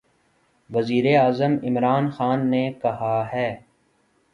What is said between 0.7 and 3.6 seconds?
وزیراعظم عمران خان نے کہا ہے